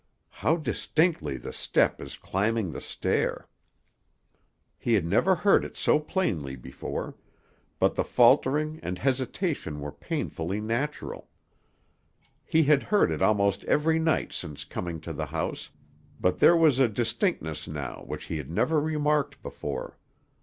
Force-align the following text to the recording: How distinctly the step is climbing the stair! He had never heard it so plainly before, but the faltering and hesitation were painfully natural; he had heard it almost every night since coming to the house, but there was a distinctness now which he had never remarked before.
How 0.31 0.57
distinctly 0.57 1.37
the 1.37 1.53
step 1.53 2.01
is 2.01 2.17
climbing 2.17 2.71
the 2.71 2.81
stair! 2.81 3.47
He 4.79 4.95
had 4.95 5.05
never 5.05 5.35
heard 5.35 5.63
it 5.63 5.77
so 5.77 5.99
plainly 5.99 6.55
before, 6.55 7.13
but 7.77 7.93
the 7.93 8.03
faltering 8.03 8.79
and 8.81 8.97
hesitation 8.97 9.79
were 9.79 9.91
painfully 9.91 10.59
natural; 10.59 11.29
he 12.43 12.63
had 12.63 12.81
heard 12.81 13.11
it 13.11 13.21
almost 13.21 13.63
every 13.65 13.99
night 13.99 14.33
since 14.33 14.65
coming 14.65 14.99
to 15.01 15.13
the 15.13 15.27
house, 15.27 15.69
but 16.19 16.39
there 16.39 16.57
was 16.57 16.79
a 16.79 16.87
distinctness 16.87 17.67
now 17.67 18.03
which 18.07 18.23
he 18.23 18.37
had 18.37 18.49
never 18.49 18.79
remarked 18.81 19.43
before. 19.43 19.99